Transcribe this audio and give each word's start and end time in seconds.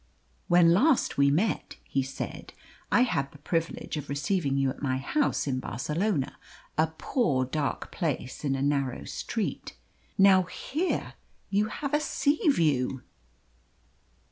"When 0.47 0.73
last 0.73 1.19
we 1.19 1.29
met," 1.29 1.75
he 1.83 2.01
said, 2.01 2.53
"I 2.91 3.01
had 3.01 3.31
the 3.31 3.37
privilege 3.37 3.97
of 3.97 4.09
receiving 4.09 4.57
you 4.57 4.71
at 4.71 4.81
my 4.81 4.97
house 4.97 5.45
in 5.45 5.59
Barcelona 5.59 6.39
a 6.75 6.87
poor 6.87 7.45
dark 7.45 7.91
place 7.91 8.43
in 8.43 8.55
a 8.55 8.63
narrow 8.63 9.03
street. 9.03 9.77
Now 10.17 10.41
here 10.41 11.13
you 11.51 11.67
have 11.67 11.93
a 11.93 11.99
sea 11.99 12.49
view." 12.49 13.03